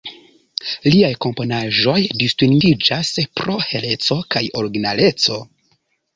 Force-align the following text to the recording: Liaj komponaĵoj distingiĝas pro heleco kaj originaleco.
Liaj 0.85 1.11
komponaĵoj 1.25 1.97
distingiĝas 2.23 3.13
pro 3.41 3.59
heleco 3.67 4.19
kaj 4.37 4.45
originaleco. 4.65 5.41